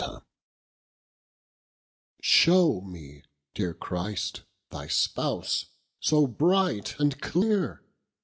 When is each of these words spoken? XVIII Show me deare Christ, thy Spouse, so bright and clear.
XVIII 0.01 0.17
Show 2.21 2.81
me 2.81 3.23
deare 3.53 3.75
Christ, 3.75 4.41
thy 4.71 4.87
Spouse, 4.87 5.67
so 5.99 6.25
bright 6.25 6.99
and 6.99 7.21
clear. 7.21 7.83